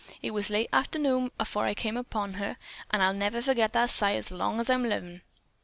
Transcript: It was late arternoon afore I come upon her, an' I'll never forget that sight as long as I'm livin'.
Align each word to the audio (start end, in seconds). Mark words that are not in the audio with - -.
It 0.23 0.31
was 0.31 0.49
late 0.49 0.67
arternoon 0.73 1.29
afore 1.39 1.65
I 1.67 1.75
come 1.75 1.95
upon 1.95 2.33
her, 2.33 2.57
an' 2.89 3.01
I'll 3.01 3.13
never 3.13 3.39
forget 3.39 3.71
that 3.73 3.91
sight 3.91 4.15
as 4.17 4.31
long 4.31 4.59
as 4.59 4.67
I'm 4.67 4.81
livin'. 4.81 5.21